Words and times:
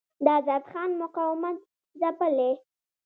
د 0.23 0.25
آزاد 0.37 0.63
خان 0.71 0.89
مقاومت 1.03 1.57
ځپلی. 1.99 2.51